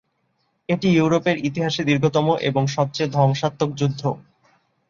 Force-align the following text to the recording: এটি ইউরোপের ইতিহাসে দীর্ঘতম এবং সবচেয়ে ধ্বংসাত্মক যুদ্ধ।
এটি 0.69 0.87
ইউরোপের 0.91 1.37
ইতিহাসে 1.45 1.81
দীর্ঘতম 1.83 2.27
এবং 2.49 2.63
সবচেয়ে 2.67 3.13
ধ্বংসাত্মক 3.13 3.69
যুদ্ধ। 3.75 4.01